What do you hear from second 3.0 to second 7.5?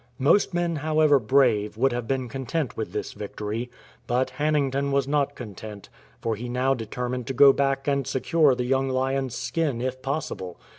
victory. But Hannington was not content; for he now determined to